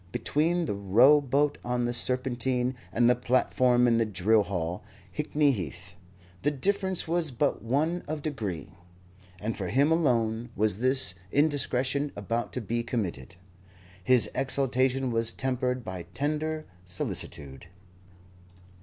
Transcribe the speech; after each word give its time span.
Between 0.11 0.65
the 0.65 0.73
row 0.73 1.21
boat 1.21 1.59
on 1.63 1.85
the 1.85 1.93
Serpentine 1.93 2.73
and 2.91 3.07
the 3.07 3.13
platform 3.13 3.87
in 3.87 3.97
the 3.99 4.05
drill 4.07 4.41
hall, 4.41 4.83
Hickney 5.15 5.51
Heath, 5.53 5.93
the 6.41 6.49
difference 6.49 7.07
was 7.07 7.29
but 7.29 7.61
one 7.61 8.01
of 8.07 8.23
degree. 8.23 8.71
And 9.39 9.55
for 9.55 9.67
him 9.67 9.91
alone 9.91 10.49
was 10.55 10.79
this 10.79 11.13
indiscretion 11.31 12.11
about 12.15 12.51
to 12.53 12.61
be 12.61 12.81
committed. 12.81 13.35
His 14.03 14.27
exultation 14.33 15.11
was 15.11 15.33
tempered 15.33 15.83
by 15.83 16.07
tender 16.15 16.65
solicitude. 16.83 17.67